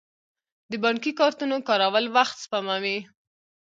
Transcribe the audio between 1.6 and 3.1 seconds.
کارول وخت سپموي.